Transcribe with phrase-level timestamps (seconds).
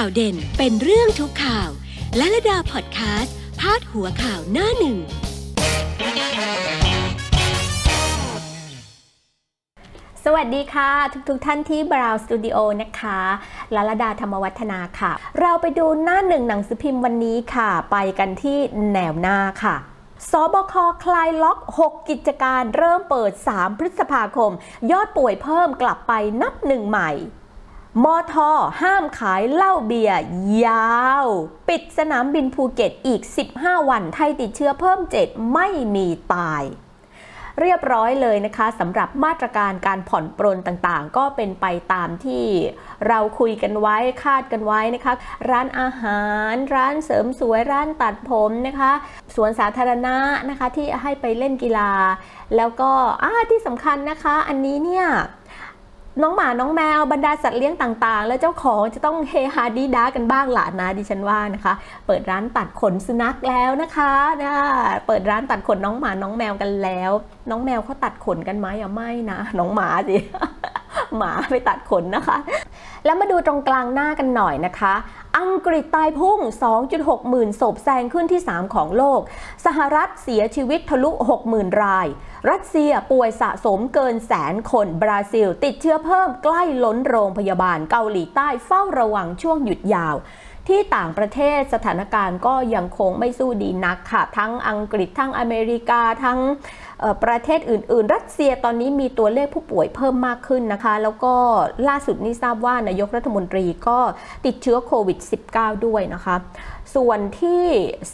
[0.00, 1.70] ข่าวเด่นเป็นเรื่องทุกข่าว
[2.16, 4.98] และระดาพอดแคสต์พาดหัวข่าวหน้าหนึ่ง
[10.24, 10.90] สวัสดีค่ะ
[11.28, 13.20] ทุกๆทท่านที่บราวสตูดิโอนะคะ
[13.74, 18.58] ลลดาธรรมวัฒนาค่ะ เราไปดูหน้าหนึ่งหนังสือพิมพ์วันนี้ค่ะ ไปกันที่
[18.92, 19.76] แนวหน้าค่ะ
[20.30, 24.52] สบคคลายล็อก 6 กิจการเริ่มเปิด 3 พฤษภาคม
[24.90, 26.12] ยอดป่วยเพิ่มกลับไป
[26.42, 27.12] นับหนึ่งใหม่
[28.04, 28.50] มอทอ
[28.82, 30.20] ห้ามขายเหล้าเบียร์
[30.64, 31.26] ยาว
[31.68, 33.22] ปิดสนามบินภูเก็ตอีก
[33.54, 36.64] 15 วันไทยติดเชื้อเพิ่ม 7 ไม่มีตาย
[37.60, 42.44] เรียบร้อยเลยนะคะสำหรับมาตรการการผ่อนปรนต่างๆ ก็เป็นไปตามที่
[43.08, 45.12] เราคุยกันไว้คาดกันไว้นะคะ
[45.50, 48.92] ร้านอาหาร ร้านเสริมสวยร้านตัดผมนะคะ
[49.34, 50.16] สวนสาธารณะ
[50.50, 51.92] นะคะที่ให้ไปเล่นกีฬา
[52.56, 52.90] แล้วก็
[53.50, 55.06] ที่สำคัญนะคะ อันนี้เนี่ย
[56.22, 61.72] น้องหมาน้องแมวบรรดาสัตว์เลี้ยงต่างๆ แล้วเจ้าของจะต้องเฮฮาดีด้ากันบ้างหละนะดิฉันว่านะคะ
[62.06, 64.54] เปิดร้านตัดขนสุนัขแล้วนะคะนะ
[65.06, 67.10] เปิดร้านตัดขนน้องหมาน้องแมวกันแล้ว
[67.50, 70.16] น้องแมวเขาตัดขนกันไหมอะไม่นะน้องหมาสิ
[71.16, 72.36] หมาไปตัดขนนะคะ
[73.04, 74.94] แล้วมาดูตรงกลางหน้ากันหน่อยนะคะ
[75.38, 76.38] อังกฤษตายพุ่ง
[76.84, 79.20] 2.6 หมื่นศพแซงขึ้นที่ 3 ของโลก
[79.66, 81.10] สหรัฐเสียชีวิตทะลุ
[81.46, 82.06] 60,000 ราย
[82.50, 90.16] รัสเซียป่วยสะสมเกินแสนคน บราซิล ติดเชื้อเพิ่มใกล้ล้นโรงพยาบาล เกาหลีใต้เฝ้าระวังช่วงหยุดยาว
[90.68, 96.38] ที่ต่างประเทศสถานการณ์ก็ยังคงไม่สู้ดีนักค่ะ ทั้งอังกฤษทั้งอเมริกาทั้ง
[97.24, 101.34] ประเทศอื่น ๆ รัสเซียตอนนี้มีตัวเลขผู้ป่วยเพิ่มมากขึ้นนะคะ แล้วก็
[101.88, 103.98] ล่าสุดนี้ทราบว่านายกรัฐมนตรีก็
[104.46, 105.18] ติดเชื้อโควิด
[105.52, 106.36] -19 ด้วยนะคะ
[106.94, 107.64] ส่วนที่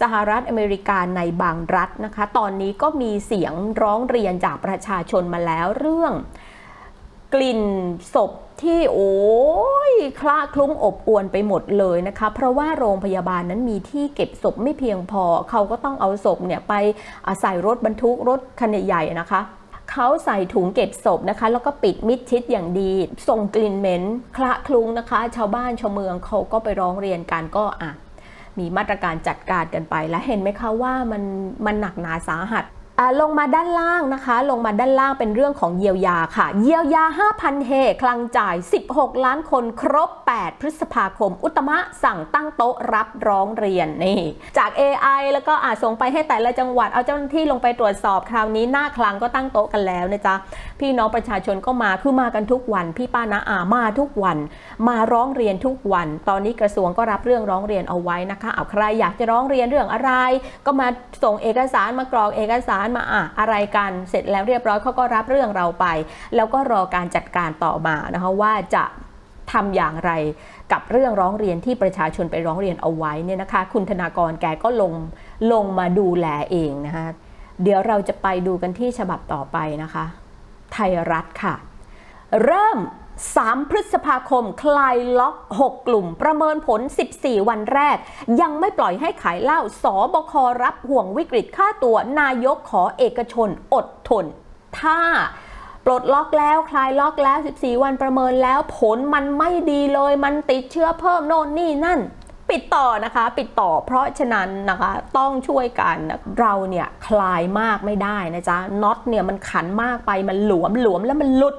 [0.01, 6.12] สหรัฐอเมริกาในบางรัฐนะคะ ตอนนี้ก็มีเสียงร้องเรียนจากประชาชนมาแล้วเรื่อง
[7.35, 7.62] กลิ่น
[8.15, 9.12] ศพ ที่โอ้
[9.91, 16.75] ยคละคลุ้งอบอวนไปหมดเลยนะคะ เพราะว่าโรงพยาบาลนั้นมีที่เก็บศพไม่เพียงพอ เขาก็ต้องเอาศพเนี่ยไป
[17.41, 19.41] ใส่รถบรรทุกรถคันใหญ่ๆนะคะ
[19.93, 22.91] เขาใส่ถุงเก็บศพนะคะ แล้วก็ปิดมิดชิดอย่างดี
[23.28, 24.03] ส่งกลิ่นเหม็น
[24.37, 27.91] คละคลุ้งนะคะ ชาวบ้านชาวเมืองเขาก็ไปร้องเรียนกันก็อะ
[28.59, 31.22] มีมาตรการจัดการกันไป และเห็นไหมคะว่ามัน
[31.66, 32.64] มันหนักหนาสาหัส
[33.21, 37.71] ลงมาด้านล่างนะคะ ลงมาด้านล่างเป็นเรื่องของเยียวยาค่ะ เยียวยา 5,000 เฮ
[38.03, 38.56] คลังจ่าย
[38.88, 44.21] 16 ล้านคนครบ 8 พฤษภาคม อุตมะสั่งตั้งโต๊ะรับร้องเรียนนี่
[44.59, 50.34] จาก AI แล้วก็อาจส่งไปให้แต่ละจังหวัดเอาเจ้าหน้าที่ลงไปตรวจสอบคราวนี้หน้าคลังก็ตั้งโต๊ะกันแล้วนะจ๊ะ
[50.81, 54.38] พี่น้องประชาชนก็มาคือมากันทุกวัน พี่ป้านาอามาทุกวัน
[54.88, 60.11] มาร้องเรียนทุกวัน ตอนนี้กระทรวงก็รับเรื่องร้องเรียนเอาไว้นะคะเอาใครอยากจะร้องเรียนเรื่องอะไร
[60.66, 60.87] ก็มา
[61.22, 65.87] ส่งเอกสารมากรอกเอกสารมาอะอะไรกันเสร็จแล้วเรียบร้อยเขาก็รับเรื่องเราไป
[66.34, 68.84] แล้วก็รอการจัดการต่อมานะคะว่าจะ
[69.53, 70.12] ทำอย่างไร
[70.72, 74.93] กับเรื่องร้องเรียนที่ประชาชนไปร้องเรียนเอาไว้เนี่ยนะคะ คุณธนากรแกก็ลง
[75.53, 77.06] ลงมาดูแลเองนะคะ
[77.62, 80.05] เดี๋ยวเราจะไปดูกันที่ฉบับต่อไปนะคะ
[80.73, 81.55] ไทยรัฐค่ะ
[82.44, 82.78] เริ่ม
[83.22, 86.80] 3 พฤษภาคม คลายล็อก 6 กลุ่ม ประเมินผล
[87.14, 87.97] 14 วันแรก
[88.41, 94.25] ยังไม่ปล่อยให้ขายเหล้าสบครับห่วงวิกฤตค่าตัวนายกขอเอกชนอดทน
[94.80, 95.00] ถ้า
[95.84, 102.00] ปลดล็อกแล้วคลายล็อกแล้ว 14 วันประเมินแล้วผลมันไม่ดีเลย มันติดเชื้อเพิ่มโน่นนี่นั่น
[102.50, 105.96] ปิดต่อนะคะ ปิดต่อเพราะฉะนั้นนะคะต้องช่วยกัน
[106.41, 111.56] เราเนี่ยคลายมากไม่ได้นะจ๊ะน็อตเนี่ยมันขันมากไปมันหลวมหลวมแล้วมันหลุด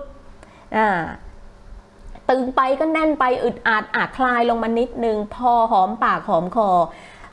[0.77, 0.89] อ่า
[2.29, 6.69] ตึงไปก็แน่นไปอึดอัดอาจคลายลงมานิดนึง พอหอมปากหอมคอ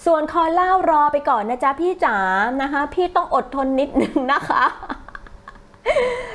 [0.06, 2.16] ส่วนคอเล่ารอไปก่อนนะจ๊ะพี่จ๋า
[2.62, 4.64] นะคะ พี่ต้องอดทนนิดนึงนะคะ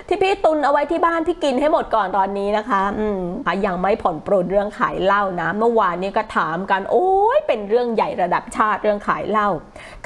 [0.07, 3.22] ที่พี่ตุนเอาไว้ที่บ้านพี่กินให้หมดก่อนตอนนี้นะคะ อืม
[3.66, 9.50] ยังไม่ผ่อนปรนเรื่องขายเหล้านะ เมื่อวานนี้ก็ถามกัน โอ้ยเป็นเรื่องใหญ่ระดับชาติเรื่องขายเหล้า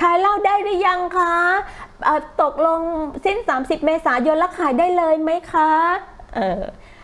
[0.01, 1.35] ขายเหล้าได้หรือยังคะ
[2.41, 2.81] ตกลง
[3.25, 5.71] สิ้น 30 เมษายนแล้วขายได้เลยไหมคะ
[6.35, 6.61] เออ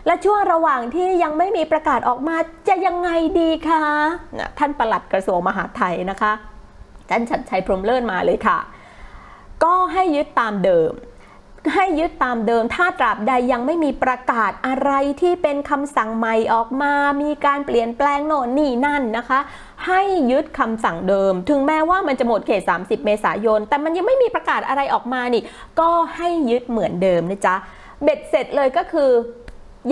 [0.07, 2.35] และช่วงระหว่างที่ยังไม่มีประกาศออกมา
[2.67, 3.09] จะยังไง
[3.39, 3.83] ดีคะ
[4.59, 6.33] ท่านประหลัดกระทรวงมหาดไทยนะคะ
[7.09, 8.57] ท่านชัดชัยพรมเลิศมาเลยค่ะ
[9.63, 10.91] ก็ให้ยึดตามเดิม
[11.75, 19.39] ให้ยึดตามเดิม ถ้าตราบใดยังไม่มีประกาศอะไรที่เป็นคำสั่งใหม่ออกมา มีการเปลี่ยนแปลงโน่นนี่นั่นนะคะ
[19.87, 20.01] ให้
[20.31, 25.43] ยึดคำสั่งเดิม ถึงแม้ว่ามันจะหมดเขต 30 เมษายน แต่มันยังไม่มีประกาศอะไรออกมานี่
[25.79, 27.55] ก็ให้ยึดเหมือนเดิมนะจ๊ะ
[28.03, 29.11] เบ็ดเสร็จเลยก็คือ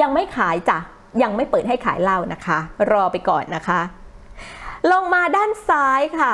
[0.01, 0.79] ยังไม่ขายจ้ะ
[1.21, 2.57] ยังไม่เปิดให้ขายเหล้านะคะ
[2.91, 3.81] รอไปก่อนนะคะ
[4.91, 6.33] ลงมาด้านซ้ายค่ะ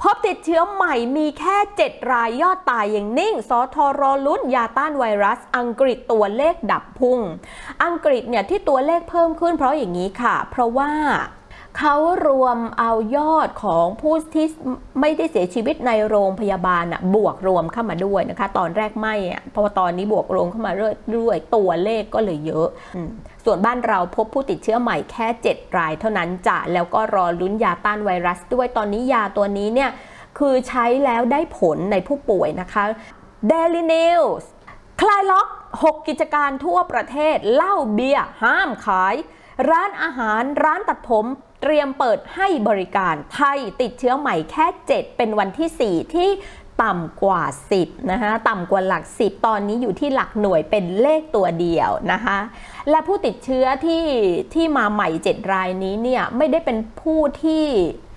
[0.00, 7.20] พบติดเชื้อใหม่มีแค่ 7 รายยอดตายอย่างนิ่ง สทรลุ้นยาต้านไวรัส อังกฤษตัวเลขดับพุ่ง
[7.84, 10.90] อังกฤษเนี่ยที่ตัวเลขเพิ่มขึ้นเพราะอย่างนี้ค่ะ เพราะว่า
[11.78, 11.96] เขา
[12.26, 14.46] รวมเอายอดของผู้ที่
[15.00, 22.68] ไม่ได้เสียชีวิตในโรงพยาบาลอะบวกรวมเข้ามาด้วยนะคะ ตอนแรกไม่อะเพราะตอนนี้บวกรวมเข้ามาเรื่อยด้วยตัวเลขก็เลยเยอะ
[23.44, 29.90] ส่วนบ้านเราพบผู้ติดเชื้อใหม่แค่ 7 รายเท่านั้นจ้ะแล้วก็รอลุ้นยาต้านไวรัสด้วยตอนนี้ยาตัวนี้เนี่ย
[30.38, 32.84] คือใช้แล้วได้ผลในผู้ป่วยนะคะ
[33.50, 34.44] Daily News
[35.00, 35.48] คลายล็อก
[35.82, 39.14] 6 กิจการทั่วประเทศเหล้าเบียร์ห้ามขาย
[39.70, 41.26] ร้านอาหารร้านตัดผม
[41.62, 46.28] เตรียมเปิดให้บริการไทยติดเชื้อใหม่แค่ 7 เป็นวันที่ 4 ที่
[46.82, 47.42] ต่ำกว่า
[47.78, 52.38] 10นะคะต่ำกว่าหลัก 10 ตอนนี้อยู่ที่หลักหน่วยเป็นเลขตัวเดียวนะคะ
[52.90, 54.04] และผู้ติดเชื้อที่
[54.54, 57.66] ที่มาใหม่ 7 รายนี้เนี่ยไม่ได้เป็นผู้ที่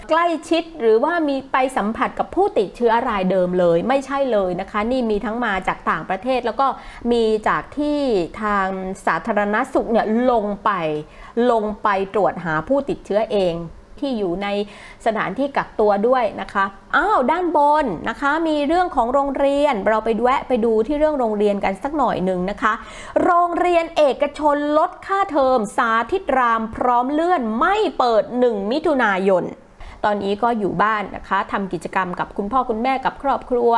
[0.10, 6.68] ใกล้ชิดหรือว่ามีไปสัมผัสกับผู้ติดเชื้อรายเดิมเลยไม่ใช่เลยนะคะ นี่มีทั้งมาจากต่างประเทศแล้วก็
[7.12, 8.00] มีจากที่
[8.42, 8.68] ทาง
[9.06, 10.72] สาธารณสุขเนี่ยลงไป
[11.52, 13.56] ลงไปตรวจหาผู้ติดเชื้อเอง
[14.02, 14.48] ที่อยู่ใน
[15.06, 16.66] สถานที่กักตัวด้วยนะคะ
[16.96, 22.74] อ้าว ด้านบนนะคะ มีเรื่องของโรงเรียน เราไปแวะไปดูที่เรื่องโรงเรียนกันสักหน่อยหนึ่งนะคะ
[23.24, 29.44] โรงเรียนเอกชนลดค่าเทอม สาธิตรามพร้อมเลื่อนไม่เปิด 1 มิถุนายน
[30.06, 33.72] ตอนนี้ก็อยู่บ้านนะคะทำกิจกรรมกับคุณพ่อคุณแม่กับครอบครัว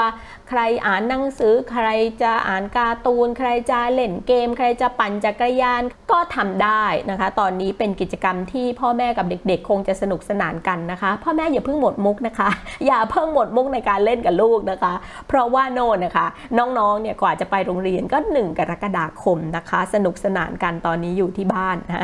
[0.50, 1.88] ใครอ่านหนังสือ ใคร
[2.22, 5.82] จะอ่านการ์ตูน ใครจะเล่นเกม ใครจะปั่นจักรยาน
[6.12, 12.50] ก็ทำได้นะคะ ตอนนี้เป็นกิจกรรมที่พ่อแม่กับเด็กๆ คงจะสนุกสนานกันนะคะ พ่อแม่อย่าเพิ่งหมดมุกนะคะ
[12.88, 14.94] อย่าเพิ่งหมดมุกในการเล่นกับลูกนะคะ
[15.28, 16.28] เพราะว่าโน่นนะคะ
[16.58, 22.02] น้องๆเนี่ยกว่าจะไปโรงเรียนก็ 1 กรกฎาคมนะคะ สนุกสนานกันตอนนี้อยู่ที่บ้านนะ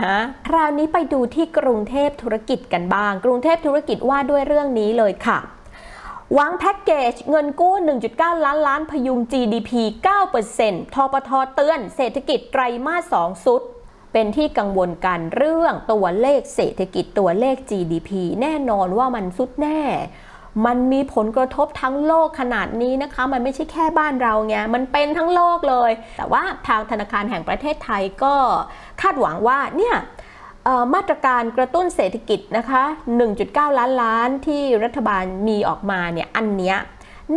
[0.48, 5.40] คราวนี้ไปดูที่กรุงเทพธุรกิจกันบ้าง กรุงเทพธุรกิจว่า่าด้วยเรื่องนี้เลยค่ะ
[6.38, 7.74] วางแพ็กเกจเงินกู้
[8.10, 9.72] 1.9 ล้านล้านพยุง GDP
[10.34, 13.62] 9%ทปทเตือนเศรษฐกิจไตรมาส 2 สุด
[14.14, 18.12] เป็นที่กังวลกันเรื่องตัวเลขเศรษฐกิจตัวเลข GDP
[18.42, 19.82] แน่นอนว่ามันสุดแน่
[20.66, 28.36] มันมีผลกระทบทั้งโลกขนาดนี้นะคะ มันไม่ใช่แค่บ้านเราไง มันเป็นทั้งโลกเลย แต่ว่าทางธนาคารแห่งประเทศไทยก็
[29.02, 29.96] คาดหวังว่าเนี่ย
[30.94, 32.84] มาตรการกระตุ้นเศรษฐกิจนะคะ
[33.32, 36.78] 1.9 ล้านล้านที่รัฐบาลมีออกมาเนี่ยอันเนี้ย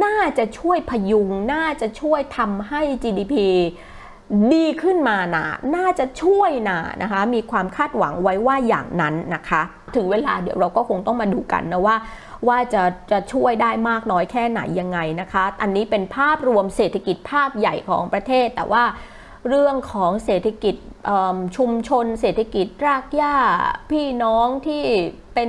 [0.05, 3.35] น่าจะช่วยพยุง น่าจะช่วยทำให้ GDP
[4.53, 5.47] ดีขึ้นมานะ
[5.77, 9.63] น่าจะช่วยนะนะคะ มีความคาดหวังไว้ว่าอย่างนั้นนะคะ
[9.95, 11.97] ถึงเวลาเดี๋ยวเราก็คงต้องมาดูกันนะว่า
[12.49, 18.85] ว่าจะจะช่วยได้มากน้อยแค่ไหนยังไงนะคะ อันนี้เป็นภาพรวมเศรษฐกิจภาพใหญ่ของประเทศแต่ว่า
[19.49, 20.75] เรื่องของเศรษฐกิจ
[21.57, 23.37] ชุมชน เศรษฐกิจรากหญ้า
[23.91, 24.83] พี่น้องที่
[25.35, 25.49] เป็น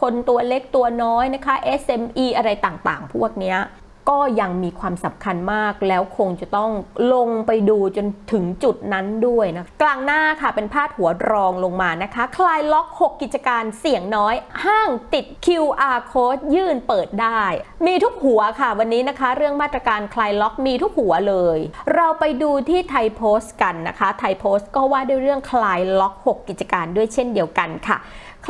[0.00, 3.58] คนตัวเล็กตัวน้อยนะคะ SME อะไรต่างๆ พวกเนี้ย
[4.10, 6.70] ก็ยังมีความสำคัญมากแล้วคงจะต้อง
[7.14, 14.34] ลงไปดูจนถึงจุดนั้นด้วยนะ กลางหน้าค่ะเป็นพาดหัวรองลงมานะคะ คลายล็อก 6 กิจการเสี่ยงน้อย
[14.64, 17.42] ห้างติด QR code ยื่นเปิดได้
[17.86, 21.58] มีทุกหัวค่ะวันนี้นะคะ เรื่องมาตรการคลายล็อกมีทุกหัวเลย
[21.94, 27.98] เราไปดูที่ไทยโพสต์กันนะคะ ไทยโพสต์ก็ว่าด้วยเรื่องคลายล็อก 6 กิจการด้วยเช่นเดียวกันค่ะ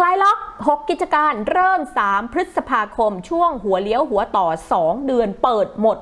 [0.00, 4.46] คลายล็อก 6 กิจการเริ่ม 3 พฤษภาคมช่วงหัวเลี้ยวหัวต่อ
[4.78, 5.98] 2 เดือนเปิดหมด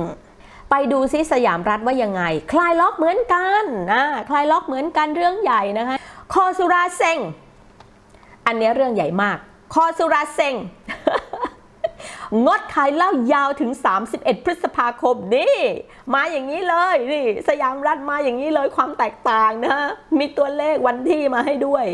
[0.00, 0.02] ม
[0.70, 2.22] ไปดูซิสยามรัฐว่ายังไง
[2.52, 5.96] คลายล็อกเหมือนกันนะคลายล็อกเหมือนกันเรื่องใหญ่นะคะ
[6.32, 7.18] คอสุราเซง
[8.46, 9.38] อันนี้เรื่องใหญ่มาก
[9.74, 10.54] คอสุราเซง
[12.44, 13.70] งดขายเหล้ายาวถึง
[14.08, 15.56] 31 พฤษภาคมนี่
[16.14, 19.78] มาอย่างนี้เลยนี่สยามรัฐมาอย่างนี้เลยความแตกต่างนะ
[20.18, 21.84] มีตัวเลขวันที่มาให้ด้วย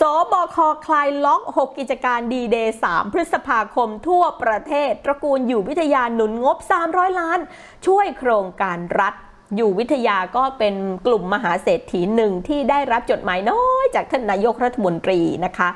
[0.00, 6.56] สบคคลายล็อก 6 กิจการดีเดย์3พฤษภาคมทั่วประเทศ ตระกูลอยู่วิทยาหนุนงบ
[6.88, 7.38] 300 ล้าน
[7.86, 9.14] ช่วยโครงการรัฐ
[9.56, 10.74] อยู่วิทยาก็เป็น
[11.06, 15.68] กลุ่มมหาเศรษฐีหนึ่งที่ได้รับจดหมายน้อยจากท่านนายกรัฐมนตรีนะคะ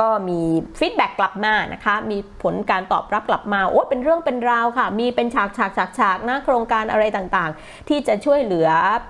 [0.00, 0.40] ก็มี
[0.78, 8.68] feedback กลับมานะคะ มีผลการตอบรับกลับมา โอ้เป็นเรื่องเป็นราวค่ะ มีเป็นฉากฉากฉากฉากนะโครงการอะไรต่างๆ ที่จะช่วยเหลือ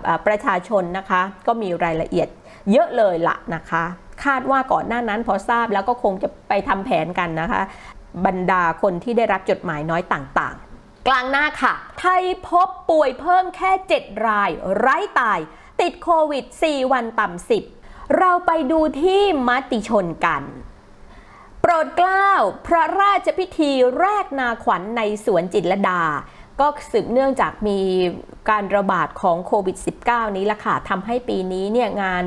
[0.09, 2.28] ประชาชนนะคะ ก็มีรายละเอียด
[2.73, 3.85] เยอะเลยละนะคะ
[4.25, 7.62] คาดว่าก่อนหน้านั้นพอทราบแล้วก็คงจะไปทำแผนกันนะคะ
[8.26, 10.74] บรรดาคนที่ได้รับจดหมายน้อยต่างๆ
[11.08, 15.38] กลางหน้าค่ะ ไทยพบป่วยเพิ่มแค่ 7 ราย ไร้ตาย
[15.80, 20.42] ติดโควิด 4 วันต่ำ10 เราไปดูที่มติชนกัน
[21.61, 22.28] โปรดเกล้า
[22.66, 26.02] พระราชพิธีแรกนาขวัญในสวนจิตรดา
[26.61, 27.80] ก็สืบเนื่องจากมี
[28.50, 32.25] การระบาดของโควิด -19 นี้ละค่ะทำให้ปีนี้เนี่ยงาน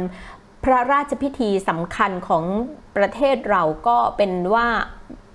[0.63, 2.45] พระราชพิธีสำคัญของ
[2.97, 4.67] ประเทศเราก็เป็นว่า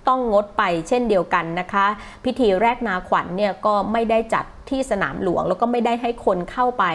[0.07, 1.85] ต้องงดไปเช่นเดียวกันนะคะ
[2.25, 6.85] พิธีแรกนาขวัญเนี่ยก็ไม่ได้จัดที่สนามหลวง แล้วก็ไม่ได้ให้คนเข้าไป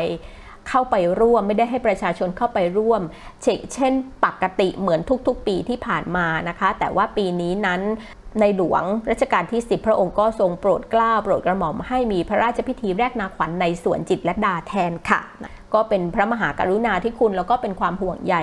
[0.68, 3.02] เข้าไปร่วม ไม่ได้ให้ประชาชนเข้าไปร่วม
[3.74, 3.92] เช่น
[4.24, 7.80] ปกติเหมือนทุกๆ ปีที่ผ่านมานะคะ แต่ว่าปีนี้นั้น
[8.40, 15.20] ในหลวงรัชกาลที่ 10 พระองค์ก็ทรงโปรดเกล้าโปรดกระหม่อมให้มีพระราชพิธีแรกนาขวัญในสวนจิตรละดาแทนค่ะ
[15.74, 18.36] ก็เป็นพระมหากรุณาธิคุณแล้วก็เป็นความห่วงใย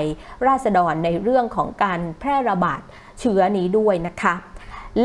[0.47, 2.81] ราษฎรในเรื่องของการแพร่ระบาด
[3.19, 4.33] เชื้อนี้ด้วยนะคะ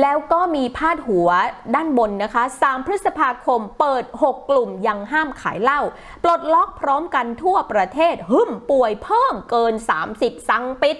[0.00, 1.28] แล้วก็มีพาดหัว
[1.74, 5.80] ด้านบนนะคะ 3 พฤษภาคมเปิด 6 กลุ่มยังห้ามขายเหล้า
[6.22, 9.74] ปลดล็อกพร้อมกันทั่วประเทศหึ่มป่วยเพิ่มเกิน
[10.12, 10.96] 30 สังปิด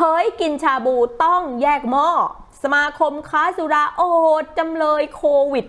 [0.00, 2.08] เผยกินชาบูต้องแยกหม้อ
[2.62, 4.02] สมาคมค้าสุราโอ
[4.42, 5.66] ดจำเลยโควิด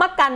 [0.00, 0.32] มากัน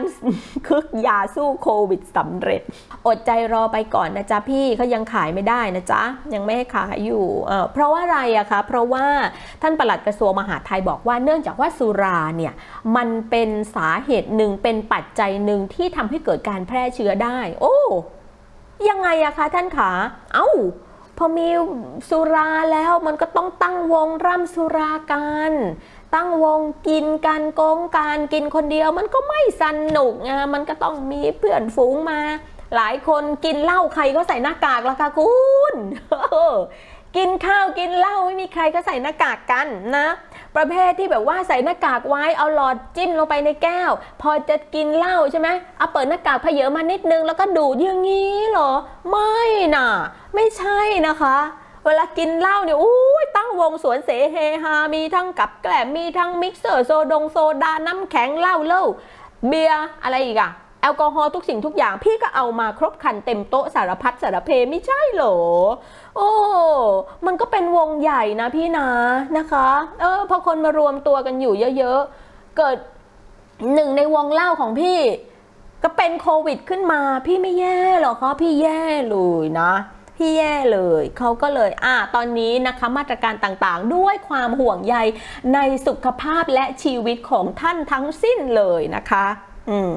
[0.68, 2.62] คึกยาสู้โควิดสำเร็จ
[3.06, 6.02] อดใจรอไปก่อนนะจ๊ะพี่เขายังขายไม่ได้นะจ๊ะ
[6.34, 9.06] ยังไม่ให้ขายอยู่เออเพราะว่าอะไรอะคะ เพราะว่า
[9.62, 12.52] ท่านปลัดกระทรวงมหาดไทยบอกว่าเนื่องจากว่าสุราเนี่ย
[12.96, 17.76] มันเป็นสาเหตุหนึ่งเป็นปัจจัยหนึ่งที่ทำให้เกิดการแพร่เชื้อได้ โอ้
[18.88, 19.90] ยังไงอะคะท่านขา
[20.34, 20.48] เอ้า
[21.18, 21.48] พอมี
[22.08, 25.52] สุราแล้วมันก็ต้องตั้งวงร่ำสุรากัน
[26.14, 29.64] ตั้งวงกินกันโกงกันกินคนเดียวมันก็ไม่ส
[29.96, 32.20] นุกไงมันก็ต้องมีเพื่อนฝูงมา
[32.76, 35.34] หลายคนกินเหล้าใครก็ใส่หน้ากากละค่ะคุ
[35.72, 35.74] ณ
[37.16, 39.66] กินข้าวกินเหล้าไม่มีใครก็ใส่หน้ากากกัน
[39.96, 40.08] นะ
[40.56, 43.90] ประเภทที่แบบว่าใส่หน้ากากไว้เอาหลอดจิ้มลงไปในแก้ว
[44.22, 48.72] พอจะกินเหล้าใช่ไหมเอาเปิดหน้ากากเผยอมานิดนึงแล้วก็ดูดอย่างนี้เหรอ
[49.10, 49.36] ไม่
[49.76, 49.88] น่ะ
[50.34, 51.36] ไม่ใช่นะคะ
[51.84, 58.84] เวลากินเหล้าเนี่ยอุ้ยตั้งวงสรวลเสเฮฮา มีทั้งกับแกล้มมีทั้งมิกเซอร์โซดงโซดา น้ำแข็งเหล้าเล้า
[59.48, 65.36] เบียร์อะไรอีกอะแอลกอฮอล์ทุกสิ่งทุกอย่าง พี่ก็เอามาครบครันเต็มโต๊ะสารพัดสารเพไม่ใช่เหรอ
[66.16, 66.30] โอ้
[67.26, 68.88] มันก็เป็นวงใหญ่นะพี่นะ
[69.38, 69.68] นะคะ
[70.00, 72.76] เออพอคนมารวมตัวกันอยู่เยอะๆ เกิด
[73.74, 74.98] หนึ่งในวงเล่าของพี่
[75.82, 79.72] ก็เป็นโควิดขึ้นมา พี่ไม่แย่หรอกคะพี่แย่เลยนะ
[80.16, 84.96] พี่แย่เลยเขาก็เลยอ่าตอนนี้นะคะมาตรการต่างๆ ด้วยความห่วงใย
[85.54, 89.26] ในสุขภาพและชีวิตของท่านทั้งสิ้นเลยนะคะ
[89.70, 89.92] อืม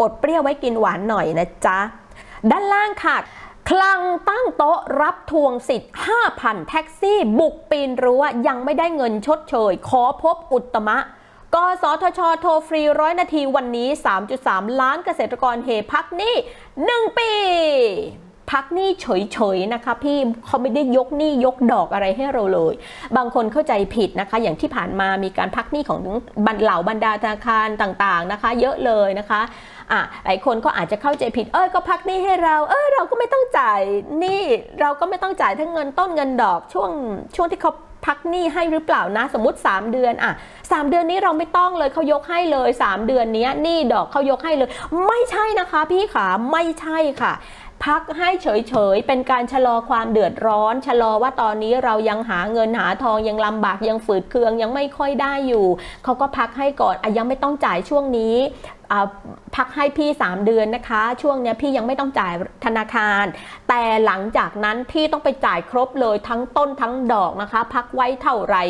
[0.00, 1.78] อดเปรี้ยวไว้กินหวานหน่อยนะจ๊ะ
[2.50, 3.16] ด้านล่างค่ะ
[3.68, 5.92] คลังตั้งโต๊ะรับทวงสิทธิ์
[6.30, 10.98] 5,000 แท็กซี่ บุกปีนรั้วยังไม่ได้เงินชดเชย ขอพบอุตมะ
[11.54, 13.88] กสทช โทรฟรีร้อยนาทีวันนี้
[14.34, 16.34] 3.3 ล้านเกษตรกรเฮพักนี้
[16.76, 17.32] 1ปี
[18.50, 22.74] พักหนี้เฉยๆนะคะพี่เขาไม่ได้ยกหนี้ยกดอกอะไรให้เราเลย
[23.16, 26.02] บางคนเข้าใจผิดนะคะ อย่างที่ผ่านมามีการพักหนี้ของ
[26.46, 29.40] บันเหล่าบรรดาธนาคารต่างๆนะคะ เยอะเลยนะคะ
[29.92, 33.80] อะหลายคนก็อาจจะเข้าใจผิด เอ้ยก็พักหนี้ให้เรา เออเราก็ไม่ต้องจ่าย
[34.18, 34.42] หนี้
[34.80, 36.90] เราก็ไม่ต้องจ่ายทั้งเงินต้นเงินดอกช่วง
[37.36, 37.72] ช่วงที่เขา
[38.06, 40.32] พักหนี้ให้หรือเปล่านะสมมติ 3 เดือนอะ
[40.70, 44.68] สามเดือนนี้เราไม่ต้องเลยเขายกให้เลย 3 เดือนนี้หนี้ดอกเขายกให้เลย
[45.06, 47.32] ไม่ใช่นะคะพี่ขาไม่ใช่ค่ะ
[47.86, 55.66] พักให้เฉยๆ เป็นการชะลอความเดือดร้อน ชะลอว่าตอนนี้เรายังหาเงินหาทองยังลำบากยังฝืดเคืองยังไม่ค่อยได้อยู่
[56.04, 58.36] เขาก็พักให้ก่อนอยังไม่ต้องจ่ายช่วงนี้
[59.56, 62.32] พักให้พี่ 3 เดือนนะคะ ช่วงนี้พี่ยังไม่ต้องจ่าย
[62.64, 63.24] ธนาคาร
[63.68, 68.64] แต่หลังจากนั้นพี่ต้องไปจ่ายครบเลยทั้งต้นทั้งดอกนะคะ พักไว้เท่าไหร่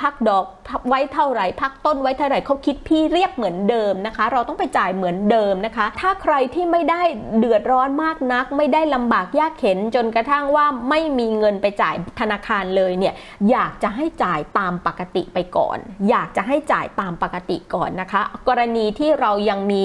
[0.00, 0.44] พักดอก
[0.88, 7.02] ไว้เท่าไหร่ พักต้นไว้เท่าไหร่เขาคิดพี่เรียบเหมือนเดิมนะคะ เราต้องไปจ่ายเหมือนเดิมนะคะ ถ้าใครที่ไม่ได้
[7.38, 13.14] เดือดร้อนมากนัก ไม่ได้ลำบากยากเข็นจนกระทั่งว่าไม่มีเงินไปจ่ายธนาคารเลยเนี่ย
[13.50, 19.84] อยากจะให้จ่ายตามปกติไปก่อน อยากจะให้จ่ายตามปกติก่อนนะคะ กรณีที่เรายังมี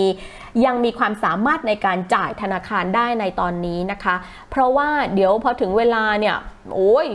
[0.66, 4.16] ยังมีความสามารถในการจ่ายธนาคารได้ในตอนนี้นะคะ
[4.52, 6.36] เพราะว่าเดี๋ยวพอถึงเวลาเนี่ย
[6.76, 7.08] โอ้ย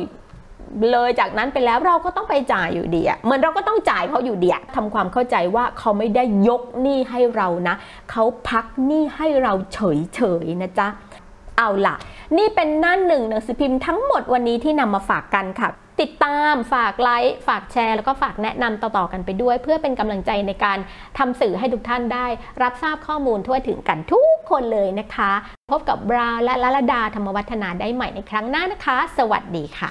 [0.91, 7.75] เลยจากนั้นไปแล้วเราก็ต้องไปจ่ายอยู่ดีอะเหมือนเราก็ต้องจ่ายเขาอยู่ดีอะทำความเข้าใจว่าเขาไม่ได้ยกหนี้ให้เรานะ
[8.11, 10.89] เขาพักหนี้ให้เราเฉยๆนะจ๊ะ
[11.59, 11.95] เอาล่ะ
[12.39, 20.79] นี่เป็นหน้าหนึ่งหนังสือพิมพ์ทั้งหมดวันนี้ที่นำมาฝากกันค่ะ ติดตามฝากไลค์ฝากแชร์ แล้วก็ฝากแนะนำต่อๆกันไปด้วย เพื่อเป็นกำลังใจในการ
[21.19, 22.27] ทำสื่อให้ทุกท่านได้
[22.63, 25.33] รับทราบข้อมูลทั่วถึงกันทุกคนเลยนะคะ
[25.71, 29.91] พบกับบราวน์และลลดาธรรมวัฒนาได้ใหม่ในครั้งหน้านะคะ สวัสดีค่ะ